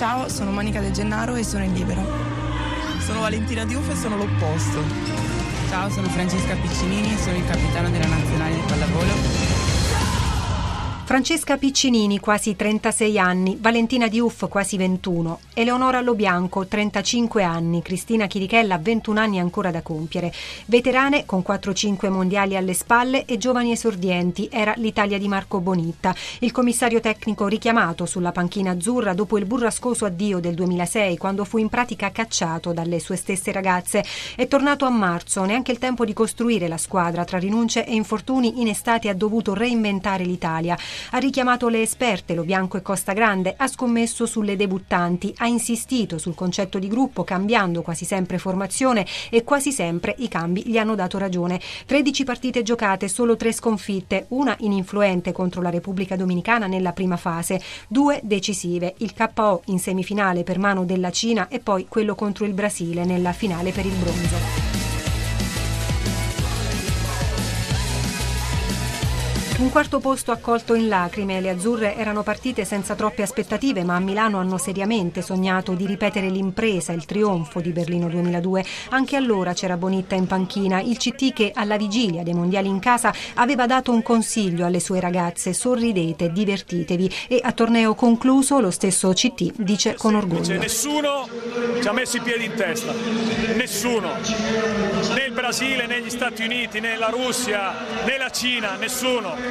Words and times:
Ciao, 0.00 0.30
sono 0.30 0.50
Monica 0.50 0.80
De 0.80 0.92
Gennaro 0.92 1.34
e 1.34 1.44
sono 1.44 1.62
in 1.62 1.74
Libero. 1.74 2.02
Sono 3.00 3.20
Valentina 3.20 3.66
Diuff 3.66 3.86
e 3.90 3.94
sono 3.94 4.16
l'opposto. 4.16 4.82
Ciao, 5.68 5.90
sono 5.90 6.08
Francesca 6.08 6.54
Piccinini 6.54 7.12
e 7.12 7.18
sono 7.18 7.36
il 7.36 7.44
capitano 7.44 7.90
della 7.90 8.06
nazionale 8.06 8.54
di 8.54 8.62
pallavolo. 8.66 9.39
Francesca 11.10 11.56
Piccinini, 11.56 12.20
quasi 12.20 12.54
36 12.54 13.18
anni, 13.18 13.58
Valentina 13.60 14.06
Diuff, 14.06 14.46
quasi 14.48 14.76
21, 14.76 15.40
Eleonora 15.54 16.00
Lobianco, 16.00 16.68
35 16.68 17.42
anni, 17.42 17.82
Cristina 17.82 18.28
Chirichella, 18.28 18.78
21 18.78 19.18
anni 19.18 19.40
ancora 19.40 19.72
da 19.72 19.82
compiere. 19.82 20.32
Veterane 20.66 21.24
con 21.24 21.42
4-5 21.44 22.08
mondiali 22.10 22.54
alle 22.54 22.74
spalle 22.74 23.24
e 23.24 23.38
giovani 23.38 23.72
esordienti, 23.72 24.48
era 24.52 24.72
l'Italia 24.76 25.18
di 25.18 25.26
Marco 25.26 25.58
Bonitta. 25.58 26.14
Il 26.38 26.52
commissario 26.52 27.00
tecnico 27.00 27.48
richiamato 27.48 28.06
sulla 28.06 28.30
panchina 28.30 28.70
azzurra 28.70 29.12
dopo 29.12 29.36
il 29.36 29.46
burrascoso 29.46 30.04
addio 30.04 30.38
del 30.38 30.54
2006, 30.54 31.16
quando 31.16 31.44
fu 31.44 31.58
in 31.58 31.68
pratica 31.68 32.12
cacciato 32.12 32.72
dalle 32.72 33.00
sue 33.00 33.16
stesse 33.16 33.50
ragazze. 33.50 34.04
È 34.36 34.46
tornato 34.46 34.84
a 34.84 34.90
marzo, 34.90 35.42
neanche 35.42 35.72
il 35.72 35.78
tempo 35.78 36.04
di 36.04 36.12
costruire 36.12 36.68
la 36.68 36.78
squadra 36.78 37.24
tra 37.24 37.38
rinunce 37.38 37.84
e 37.84 37.96
infortuni 37.96 38.60
in 38.60 38.68
estate 38.68 39.08
ha 39.08 39.14
dovuto 39.14 39.54
reinventare 39.54 40.22
l'Italia. 40.22 40.78
Ha 41.10 41.18
richiamato 41.18 41.68
le 41.68 41.82
esperte 41.82 42.34
Lo 42.34 42.44
Bianco 42.44 42.76
e 42.76 42.82
Costa 42.82 43.12
Grande, 43.12 43.54
ha 43.56 43.66
scommesso 43.66 44.26
sulle 44.26 44.56
debuttanti, 44.56 45.32
ha 45.38 45.46
insistito 45.46 46.18
sul 46.18 46.34
concetto 46.34 46.78
di 46.78 46.88
gruppo 46.88 47.24
cambiando 47.24 47.82
quasi 47.82 48.04
sempre 48.04 48.38
formazione 48.38 49.06
e 49.30 49.44
quasi 49.44 49.72
sempre 49.72 50.14
i 50.18 50.28
cambi 50.28 50.62
gli 50.66 50.76
hanno 50.76 50.94
dato 50.94 51.18
ragione. 51.18 51.60
13 51.86 52.24
partite 52.24 52.62
giocate, 52.62 53.08
solo 53.08 53.36
3 53.36 53.52
sconfitte, 53.52 54.26
una 54.28 54.54
ininfluente 54.60 55.32
contro 55.32 55.62
la 55.62 55.70
Repubblica 55.70 56.16
Dominicana 56.16 56.66
nella 56.66 56.92
prima 56.92 57.16
fase, 57.16 57.60
due 57.88 58.20
decisive, 58.22 58.94
il 58.98 59.14
KO 59.14 59.62
in 59.66 59.78
semifinale 59.78 60.42
per 60.42 60.58
mano 60.58 60.84
della 60.84 61.10
Cina 61.10 61.48
e 61.48 61.58
poi 61.60 61.86
quello 61.88 62.14
contro 62.14 62.44
il 62.44 62.52
Brasile 62.52 63.04
nella 63.04 63.32
finale 63.32 63.72
per 63.72 63.86
il 63.86 63.94
bronzo. 63.94 64.69
Un 69.60 69.68
quarto 69.68 70.00
posto 70.00 70.32
accolto 70.32 70.72
in 70.72 70.88
lacrime. 70.88 71.38
Le 71.38 71.50
azzurre 71.50 71.94
erano 71.94 72.22
partite 72.22 72.64
senza 72.64 72.94
troppe 72.94 73.20
aspettative, 73.20 73.84
ma 73.84 73.94
a 73.94 74.00
Milano 74.00 74.38
hanno 74.38 74.56
seriamente 74.56 75.20
sognato 75.20 75.74
di 75.74 75.84
ripetere 75.84 76.30
l'impresa, 76.30 76.92
il 76.92 77.04
trionfo 77.04 77.60
di 77.60 77.70
Berlino 77.70 78.08
2002. 78.08 78.64
Anche 78.88 79.16
allora 79.16 79.52
c'era 79.52 79.76
Bonitta 79.76 80.14
in 80.14 80.26
panchina, 80.26 80.80
il 80.80 80.96
CT 80.96 81.34
che 81.34 81.52
alla 81.54 81.76
vigilia 81.76 82.22
dei 82.22 82.32
mondiali 82.32 82.68
in 82.68 82.78
casa 82.78 83.12
aveva 83.34 83.66
dato 83.66 83.92
un 83.92 84.02
consiglio 84.02 84.64
alle 84.64 84.80
sue 84.80 84.98
ragazze: 84.98 85.52
sorridete, 85.52 86.32
divertitevi. 86.32 87.12
E 87.28 87.40
a 87.42 87.52
torneo 87.52 87.94
concluso 87.94 88.60
lo 88.60 88.70
stesso 88.70 89.12
CT 89.12 89.52
dice 89.56 89.94
con 89.94 90.14
orgoglio: 90.14 90.58
Nessuno 90.58 91.28
ci 91.82 91.86
ha 91.86 91.92
messo 91.92 92.16
i 92.16 92.20
piedi 92.20 92.46
in 92.46 92.54
testa, 92.54 92.94
nessuno, 93.54 94.12
né 95.14 95.24
il 95.26 95.32
Brasile, 95.32 95.86
né 95.86 96.00
gli 96.00 96.10
Stati 96.10 96.44
Uniti, 96.44 96.80
né 96.80 96.96
la 96.96 97.10
Russia, 97.10 97.74
né 98.06 98.16
la 98.16 98.30
Cina, 98.30 98.76
nessuno. 98.76 99.49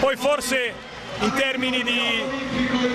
Poi 0.00 0.16
forse 0.16 0.74
in 1.20 1.32
termini 1.32 1.82
di 1.82 2.22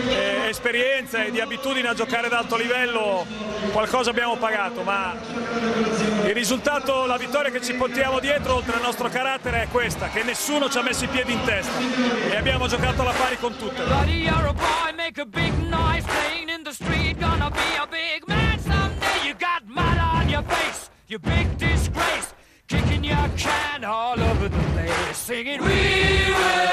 eh, 0.10 0.48
esperienza 0.48 1.24
e 1.24 1.32
di 1.32 1.42
abitudine 1.42 1.90
a 1.90 1.94
giocare 1.94 2.28
ad 2.28 2.34
alto 2.34 2.56
livello 2.56 3.26
qualcosa 3.72 4.12
abbiamo 4.12 4.38
pagato, 4.38 4.82
ma 4.84 5.16
il 6.26 6.34
risultato, 6.34 7.06
la 7.06 7.18
vittoria 7.18 7.52
che 7.52 7.62
ci 7.62 7.74
portiamo 7.74 8.20
dietro 8.20 8.56
oltre 8.56 8.76
al 8.76 8.82
nostro 8.82 9.10
carattere 9.10 9.64
è 9.64 9.68
questa, 9.68 10.10
che 10.10 10.24
nessuno 10.24 10.70
ci 10.70 10.78
ha 10.78 10.82
messo 10.82 11.04
i 11.04 11.08
piedi 11.08 11.34
in 11.34 11.44
testa 11.44 11.80
e 12.30 12.36
abbiamo 12.36 12.68
giocato 12.68 13.02
alla 13.02 13.14
pari 13.14 13.38
con 13.38 13.58
tutte. 13.58 13.84
You 21.06 21.20
big 21.20 21.58
disgrace 21.58 22.34
kicking 22.68 23.04
your 23.04 23.30
can 23.38 23.63
all 23.84 24.20
over 24.20 24.50
the 24.50 24.58
place, 24.74 25.18
singing, 25.18 25.62
We 25.62 25.68
will, 25.68 26.73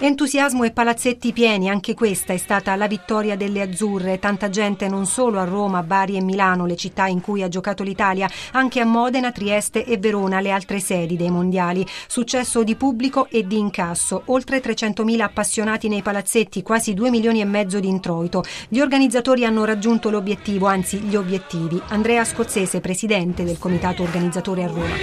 Entusiasmo 0.00 0.62
e 0.62 0.70
palazzetti 0.70 1.32
pieni, 1.32 1.68
anche 1.68 1.92
questa 1.94 2.32
è 2.32 2.36
stata 2.36 2.76
la 2.76 2.86
vittoria 2.86 3.36
delle 3.36 3.62
azzurre. 3.62 4.20
Tanta 4.20 4.48
gente 4.48 4.86
non 4.86 5.06
solo 5.06 5.40
a 5.40 5.44
Roma, 5.44 5.82
Bari 5.82 6.16
e 6.16 6.22
Milano, 6.22 6.66
le 6.66 6.76
città 6.76 7.08
in 7.08 7.20
cui 7.20 7.42
ha 7.42 7.48
giocato 7.48 7.82
l'Italia, 7.82 8.30
anche 8.52 8.78
a 8.78 8.84
Modena, 8.84 9.32
Trieste 9.32 9.84
e 9.84 9.96
Verona, 9.96 10.38
le 10.38 10.52
altre 10.52 10.78
sedi 10.78 11.16
dei 11.16 11.30
mondiali. 11.30 11.84
Successo 12.06 12.62
di 12.62 12.76
pubblico 12.76 13.26
e 13.28 13.44
di 13.44 13.58
incasso. 13.58 14.22
Oltre 14.26 14.62
300.000 14.62 15.20
appassionati 15.20 15.88
nei 15.88 16.02
palazzetti, 16.02 16.62
quasi 16.62 16.94
2 16.94 17.10
milioni 17.10 17.40
e 17.40 17.44
mezzo 17.44 17.80
di 17.80 17.88
introito. 17.88 18.44
Gli 18.68 18.78
organizzatori 18.78 19.44
hanno 19.44 19.64
raggiunto 19.64 20.10
l'obiettivo, 20.10 20.68
anzi 20.68 20.98
gli 20.98 21.16
obiettivi. 21.16 21.82
Andrea 21.88 22.24
Scozzese, 22.24 22.78
presidente 22.78 23.42
del 23.42 23.58
comitato 23.58 24.04
organizzatore 24.04 24.62
a 24.62 24.68
Roma. 24.68 24.94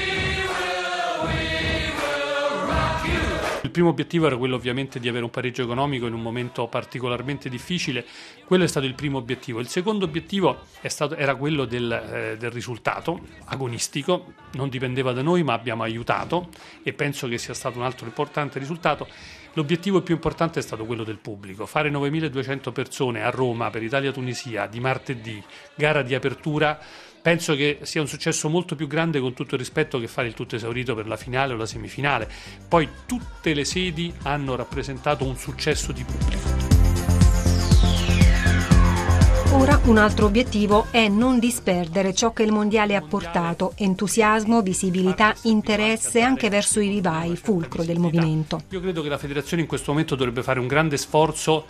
Primo 3.75 3.89
obiettivo 3.89 4.25
era 4.25 4.37
quello 4.37 4.55
ovviamente 4.55 5.01
di 5.01 5.09
avere 5.09 5.25
un 5.25 5.29
pareggio 5.29 5.61
economico 5.61 6.05
in 6.05 6.13
un 6.13 6.21
momento 6.21 6.65
particolarmente 6.67 7.49
difficile, 7.49 8.05
quello 8.45 8.63
è 8.63 8.67
stato 8.67 8.85
il 8.85 8.93
primo 8.93 9.17
obiettivo. 9.17 9.59
Il 9.59 9.67
secondo 9.67 10.05
obiettivo 10.05 10.61
stato, 10.87 11.13
era 11.17 11.35
quello 11.35 11.65
del, 11.65 11.91
eh, 11.91 12.37
del 12.37 12.51
risultato 12.51 13.19
agonistico, 13.47 14.31
non 14.53 14.69
dipendeva 14.69 15.11
da 15.11 15.21
noi 15.21 15.43
ma 15.43 15.51
abbiamo 15.51 15.83
aiutato 15.83 16.47
e 16.83 16.93
penso 16.93 17.27
che 17.27 17.37
sia 17.37 17.53
stato 17.53 17.77
un 17.77 17.83
altro 17.83 18.05
importante 18.05 18.59
risultato. 18.59 19.09
L'obiettivo 19.55 20.01
più 20.01 20.13
importante 20.15 20.59
è 20.59 20.61
stato 20.61 20.85
quello 20.85 21.03
del 21.03 21.17
pubblico, 21.17 21.65
fare 21.65 21.89
9.200 21.89 22.71
persone 22.71 23.23
a 23.23 23.29
Roma 23.29 23.69
per 23.71 23.83
Italia-Tunisia 23.83 24.67
di 24.67 24.79
martedì, 24.79 25.43
gara 25.75 26.01
di 26.01 26.15
apertura 26.15 26.79
penso 27.25 27.55
che 27.55 27.79
sia 27.81 28.01
un 28.01 28.07
successo 28.07 28.49
molto 28.49 28.75
più 28.75 28.85
grande 28.85 29.19
con 29.19 29.33
tutto 29.33 29.55
il 29.55 29.59
rispetto 29.61 29.97
che 29.97 30.07
fare 30.07 30.27
il 30.27 30.35
tutto 30.35 30.57
esaurito 30.57 30.93
per 30.93 31.07
la 31.07 31.17
finale 31.17 31.53
o 31.53 31.55
la 31.57 31.65
semifinale. 31.65 32.29
Poi 32.67 32.87
tutte 33.07 33.55
le 33.55 33.65
sedi 33.65 34.13
hanno 34.21 34.55
rappresentato 34.55 35.25
un 35.25 35.35
successo 35.35 35.91
di 35.91 36.03
pubblico. 36.03 36.65
Ora 39.53 39.79
un 39.85 39.97
altro 39.97 40.25
obiettivo 40.27 40.87
è 40.91 41.07
non 41.07 41.39
disperdere 41.39 42.13
ciò 42.13 42.31
che 42.31 42.43
il 42.43 42.51
mondiale 42.51 42.95
ha 42.95 43.01
portato, 43.01 43.71
entusiasmo, 43.77 44.61
visibilità, 44.61 45.33
interesse 45.43 46.21
anche 46.21 46.49
verso 46.49 46.79
i 46.79 46.89
vivai, 46.89 47.35
fulcro 47.37 47.83
del 47.83 47.97
movimento. 47.97 48.63
Io 48.69 48.81
credo 48.81 49.01
che 49.01 49.09
la 49.09 49.17
federazione 49.17 49.63
in 49.63 49.67
questo 49.67 49.91
momento 49.91 50.15
dovrebbe 50.15 50.43
fare 50.43 50.59
un 50.59 50.67
grande 50.67 50.97
sforzo 50.97 51.65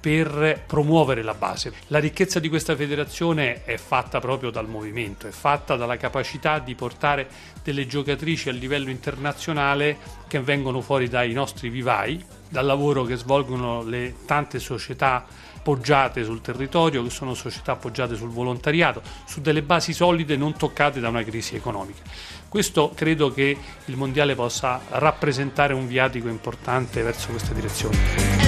per 0.00 0.62
promuovere 0.66 1.22
la 1.22 1.34
base. 1.34 1.72
La 1.88 1.98
ricchezza 1.98 2.40
di 2.40 2.48
questa 2.48 2.74
federazione 2.74 3.64
è 3.64 3.76
fatta 3.76 4.18
proprio 4.18 4.50
dal 4.50 4.68
movimento, 4.68 5.26
è 5.26 5.30
fatta 5.30 5.76
dalla 5.76 5.98
capacità 5.98 6.58
di 6.58 6.74
portare 6.74 7.28
delle 7.62 7.86
giocatrici 7.86 8.48
a 8.48 8.52
livello 8.52 8.88
internazionale 8.88 9.98
che 10.26 10.40
vengono 10.40 10.80
fuori 10.80 11.08
dai 11.08 11.32
nostri 11.32 11.68
vivai, 11.68 12.24
dal 12.48 12.64
lavoro 12.64 13.04
che 13.04 13.16
svolgono 13.16 13.82
le 13.82 14.14
tante 14.24 14.58
società 14.58 15.26
poggiate 15.62 16.24
sul 16.24 16.40
territorio, 16.40 17.02
che 17.02 17.10
sono 17.10 17.34
società 17.34 17.76
poggiate 17.76 18.16
sul 18.16 18.30
volontariato, 18.30 19.02
su 19.26 19.42
delle 19.42 19.62
basi 19.62 19.92
solide 19.92 20.36
non 20.36 20.56
toccate 20.56 21.00
da 21.00 21.08
una 21.08 21.22
crisi 21.22 21.56
economica. 21.56 22.02
Questo 22.48 22.92
credo 22.94 23.32
che 23.32 23.56
il 23.84 23.96
Mondiale 23.96 24.34
possa 24.34 24.80
rappresentare 24.88 25.74
un 25.74 25.86
viatico 25.86 26.28
importante 26.28 27.02
verso 27.02 27.28
questa 27.30 27.52
direzione. 27.52 28.39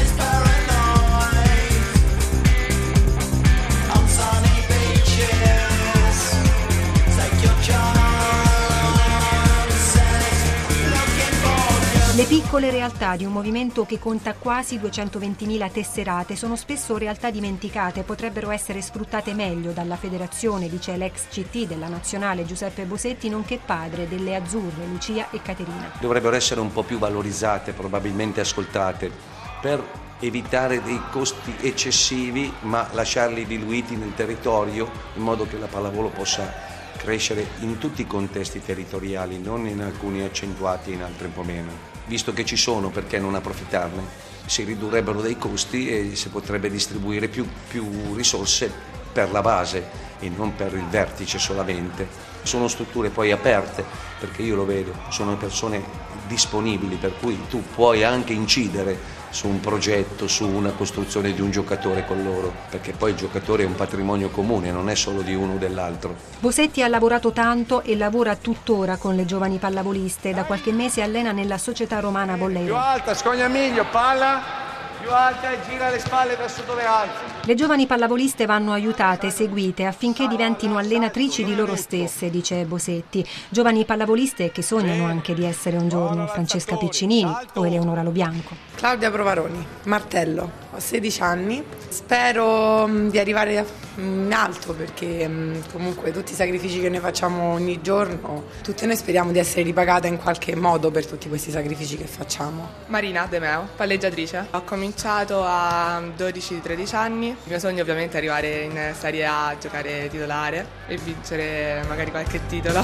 Piccole 12.33 12.71
realtà 12.71 13.15
di 13.17 13.27
un 13.27 13.33
movimento 13.33 13.85
che 13.85 13.99
conta 13.99 14.33
quasi 14.33 14.79
220.000 14.79 15.71
tesserate 15.71 16.35
sono 16.35 16.57
spesso 16.57 16.97
realtà 16.97 17.31
dimenticate 17.31 18.05
potrebbero 18.05 18.51
essere 18.51 18.81
sfruttate 18.81 19.35
meglio 19.35 19.73
dalla 19.73 19.97
federazione, 19.97 20.71
dice 20.71 20.97
l'ex 20.97 21.29
CT 21.29 21.67
della 21.67 21.89
nazionale 21.89 22.47
Giuseppe 22.47 22.87
Bosetti, 22.87 23.29
nonché 23.29 23.61
padre 23.63 24.09
delle 24.09 24.35
azzurre 24.35 24.87
Lucia 24.87 25.29
e 25.31 25.43
Caterina. 25.43 25.93
Dovrebbero 26.01 26.35
essere 26.35 26.61
un 26.61 26.73
po' 26.73 26.85
più 26.85 26.97
valorizzate, 26.99 27.73
probabilmente 27.73 28.41
ascoltate, 28.41 29.11
per 29.61 29.85
evitare 30.21 30.83
dei 30.83 31.03
costi 31.11 31.55
eccessivi 31.61 32.51
ma 32.61 32.89
lasciarli 32.93 33.45
diluiti 33.45 33.95
nel 33.95 34.15
territorio 34.15 34.91
in 35.17 35.23
modo 35.23 35.47
che 35.47 35.59
la 35.59 35.67
pallavolo 35.67 36.09
possa 36.09 36.51
crescere 36.97 37.47
in 37.59 37.77
tutti 37.77 38.01
i 38.01 38.07
contesti 38.07 38.63
territoriali, 38.63 39.39
non 39.39 39.67
in 39.67 39.83
alcuni 39.83 40.23
accentuati 40.23 40.93
e 40.93 40.95
in 40.95 41.03
altri 41.03 41.27
un 41.27 41.33
po' 41.35 41.43
meno 41.43 41.92
visto 42.07 42.33
che 42.33 42.45
ci 42.45 42.57
sono 42.57 42.91
perché 42.91 43.19
non 43.19 43.35
approfittarne? 43.35 44.31
Si 44.47 44.65
ridurrebbero 44.65 45.21
dei 45.21 45.39
costi 45.39 45.89
e 45.89 46.17
si 46.17 46.29
potrebbe 46.29 46.71
distribuire 46.71 47.29
più, 47.29 47.47
più 47.69 48.15
risorse 48.15 48.71
per 49.13 49.31
la 49.31 49.41
base 49.41 50.11
e 50.19 50.29
non 50.29 50.57
per 50.57 50.75
il 50.75 50.87
vertice 50.87 51.39
solamente. 51.39 52.09
Sono 52.43 52.69
strutture 52.69 53.11
poi 53.11 53.31
aperte, 53.31 53.85
perché 54.19 54.43
io 54.43 54.57
lo 54.57 54.65
vedo, 54.65 54.93
sono 55.11 55.37
persone 55.37 55.83
disponibili, 56.27 56.97
per 56.97 57.15
cui 57.19 57.39
tu 57.49 57.63
puoi 57.75 58.05
anche 58.05 58.33
incidere 58.33 59.21
su 59.31 59.49
un 59.49 59.61
progetto, 59.61 60.29
su 60.29 60.47
una 60.47 60.71
costruzione 60.71 61.33
di 61.33 61.41
un 61.41 61.51
giocatore 61.51 62.05
con 62.05 62.23
loro, 62.23 62.53
perché 62.69 62.93
poi 62.93 63.11
il 63.11 63.17
giocatore 63.17 63.63
è 63.63 63.67
un 63.67 63.75
patrimonio 63.75 64.29
comune, 64.29 64.71
non 64.71 64.91
è 64.91 64.95
solo 64.95 65.23
di 65.23 65.35
uno 65.35 65.55
o 65.55 65.57
dell'altro. 65.57 66.15
Bosetti 66.39 66.83
ha 66.83 66.89
lavorato 66.89 67.33
tanto 67.33 67.83
e 67.83 67.97
lavora 67.97 68.37
tuttora 68.37 68.97
con 68.97 69.17
le 69.17 69.25
giovani 69.25 69.57
pallavoliste, 69.57 70.35
da 70.35 70.45
qualche 70.45 70.73
mese 70.73 71.03
allena 71.03 71.33
nella 71.33 71.59
società 71.59 72.01
romana 72.01 72.37
Bolleiro. 72.37 72.75
Più 72.75 72.77
alta, 72.77 73.15
Scognamiglio, 73.15 73.87
palla 73.91 74.63
più 75.03 75.13
alta 75.13 75.51
e 75.51 75.59
gira 75.69 75.91
le 75.91 75.99
spalle 75.99 76.37
verso 76.37 76.63
dove 76.65 76.85
alzi. 76.85 77.32
Le 77.45 77.57
giovani 77.57 77.87
pallavoliste 77.87 78.47
vanno 78.47 78.71
aiutate, 78.71 79.29
seguite 79.31 79.85
affinché 79.85 80.29
diventino 80.29 80.77
allenatrici 80.77 81.43
di 81.43 81.57
loro 81.57 81.75
stesse, 81.75 82.31
dice 82.31 82.65
Bosetti. 82.65 83.27
Giovani 83.49 83.85
pallavoliste 83.85 84.53
che 84.53 84.63
sognano 84.63 85.07
anche 85.07 85.35
di 85.35 85.45
essere 85.45 85.77
un 85.77 85.89
giorno 85.89 86.29
Francesca 86.29 86.77
Piccinini 86.77 87.35
o 87.55 87.67
Eleonora 87.67 88.05
Lobianco. 88.05 88.55
Claudia 88.77 89.11
Provaroni, 89.11 89.65
martello, 89.85 90.51
ho 90.73 90.79
16 90.79 91.23
anni, 91.23 91.63
spero 91.89 92.87
mm, 92.87 93.09
di 93.11 93.19
arrivare 93.19 93.65
in 93.97 94.33
alto 94.35 94.73
perché 94.73 95.29
mm, 95.29 95.55
comunque 95.71 96.11
tutti 96.13 96.33
i 96.33 96.35
sacrifici 96.35 96.81
che 96.81 96.89
noi 96.89 96.99
facciamo 96.99 97.53
ogni 97.53 97.81
giorno, 97.83 98.45
tutte 98.63 98.87
noi 98.87 98.97
speriamo 98.97 99.31
di 99.33 99.39
essere 99.39 99.63
ripagate 99.63 100.09
in 100.09 100.17
qualche 100.17 100.57
modo 100.57 100.91
per 100.91 101.07
tutti 101.07 101.29
questi 101.29 101.51
sacrifici 101.51 101.97
che 101.97 102.07
facciamo. 102.07 102.69
Marina 102.87 103.27
De 103.27 103.39
Meo, 103.39 103.69
palleggiatrice. 103.77 104.47
Ho 104.51 104.63
cominciato 104.63 105.45
a 105.45 106.01
12-13 106.01 106.95
anni, 106.97 107.32
il 107.33 107.49
mio 107.49 107.59
sogno 107.59 107.83
ovviamente 107.83 108.15
è 108.15 108.17
arrivare 108.19 108.61
in 108.63 108.95
Serie 108.99 109.27
A 109.27 109.57
giocare 109.59 110.09
titolare 110.09 110.67
e 110.87 110.97
vincere 110.97 111.85
magari 111.89 112.11
qualche 112.11 112.41
titolo. 112.47 112.83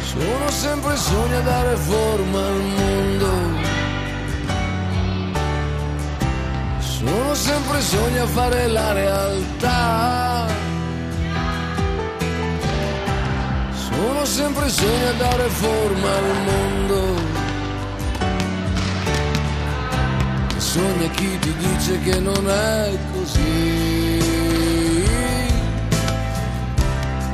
Sono 0.00 0.50
sempre 0.50 0.96
sogno 0.96 1.38
a 1.38 1.40
dare 1.40 1.76
forma 1.76 2.38
al 2.38 2.60
mondo 2.60 3.70
Sono 7.04 7.34
sempre 7.34 7.80
sogni 7.80 8.18
a 8.18 8.26
fare 8.26 8.68
la 8.68 8.92
realtà. 8.92 10.46
Sono 13.72 14.24
sempre 14.24 14.68
sogni 14.68 15.04
a 15.08 15.12
dare 15.14 15.48
forma 15.48 16.16
al 16.16 16.42
mondo. 16.44 17.31
Sogna 20.72 21.08
chi 21.10 21.38
ti 21.38 21.54
dice 21.54 22.00
che 22.00 22.18
non 22.18 22.48
è 22.48 22.98
così. 23.12 24.20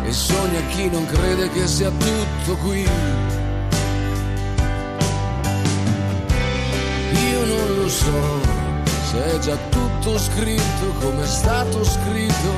E 0.06 0.12
sogna 0.12 0.60
chi 0.70 0.88
non 0.90 1.06
crede 1.06 1.48
che 1.50 1.66
sia 1.68 1.90
tutto 1.90 2.56
qui. 2.64 2.84
Io 7.30 7.44
non 7.44 7.76
lo 7.76 7.88
so 7.88 8.40
se 9.08 9.24
è 9.24 9.38
già 9.38 9.56
tutto 9.68 10.18
scritto 10.18 10.86
come 11.00 11.22
è 11.22 11.26
stato 11.26 11.84
scritto, 11.84 12.52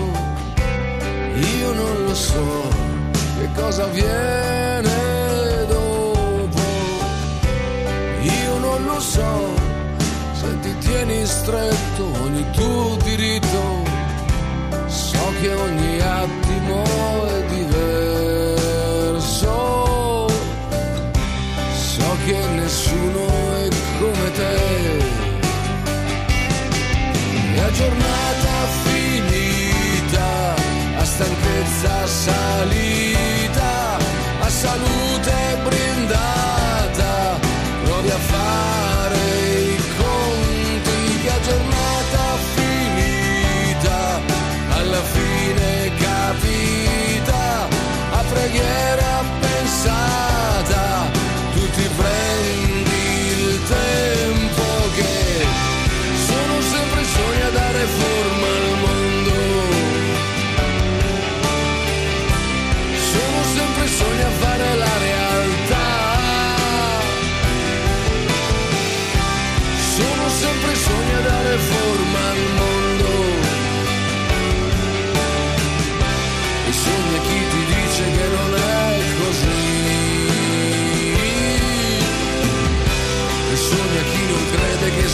io 1.58 1.72
non 1.74 2.04
lo 2.06 2.14
so 2.14 2.68
che 3.38 3.48
cosa 3.54 3.84
viene 3.88 5.66
dopo, 5.68 6.62
io 8.22 8.58
non 8.58 8.84
lo 8.86 9.00
so 9.00 9.69
se 10.40 10.58
ti 10.60 10.78
tieni 10.78 11.26
stretto 11.26 12.04
ogni 12.22 12.44
tuo 12.52 12.96
diritto, 13.04 13.84
so 14.86 15.32
che 15.40 15.52
ogni 15.52 16.00
attimo 16.00 16.39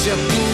E 0.06 0.10
sogna 0.10 0.45